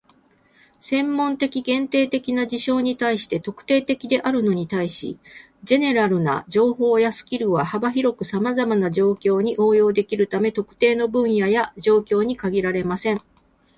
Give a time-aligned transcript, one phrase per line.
[0.79, 5.19] 専門的、限定的な事象に対して「特定的」であるのに対し、
[5.63, 13.21] "general" な情報やスキルは幅広くさまざまな状況に応用できるため、特定の分野や状況に限られません。